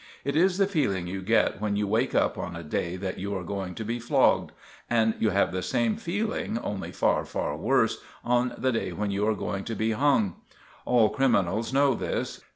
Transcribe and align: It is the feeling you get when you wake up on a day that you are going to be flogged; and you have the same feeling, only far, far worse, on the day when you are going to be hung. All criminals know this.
It 0.25 0.35
is 0.35 0.57
the 0.57 0.65
feeling 0.65 1.05
you 1.05 1.21
get 1.21 1.61
when 1.61 1.75
you 1.75 1.85
wake 1.85 2.15
up 2.15 2.35
on 2.35 2.55
a 2.55 2.63
day 2.63 2.95
that 2.95 3.19
you 3.19 3.35
are 3.37 3.43
going 3.43 3.75
to 3.75 3.85
be 3.85 3.99
flogged; 3.99 4.51
and 4.89 5.13
you 5.19 5.29
have 5.29 5.51
the 5.51 5.61
same 5.61 5.95
feeling, 5.95 6.57
only 6.57 6.91
far, 6.91 7.23
far 7.23 7.55
worse, 7.55 7.99
on 8.23 8.55
the 8.57 8.71
day 8.71 8.93
when 8.93 9.11
you 9.11 9.27
are 9.27 9.35
going 9.35 9.63
to 9.65 9.75
be 9.75 9.91
hung. 9.91 10.37
All 10.85 11.09
criminals 11.09 11.71
know 11.71 11.93
this. 11.93 12.41